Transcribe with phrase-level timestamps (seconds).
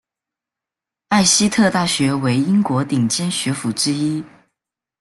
[1.09, 4.23] 艾希特大学为英国顶尖学府之一。